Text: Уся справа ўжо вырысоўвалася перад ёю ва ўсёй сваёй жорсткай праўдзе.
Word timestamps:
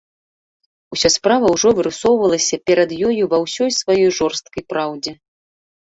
Уся 0.95 1.09
справа 1.15 1.51
ўжо 1.55 1.69
вырысоўвалася 1.79 2.55
перад 2.69 2.89
ёю 3.11 3.21
ва 3.35 3.43
ўсёй 3.45 3.69
сваёй 3.81 4.11
жорсткай 4.21 4.63
праўдзе. 4.75 5.11